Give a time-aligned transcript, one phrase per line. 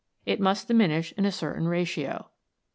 [0.25, 2.31] It must diminish in a certain ratio.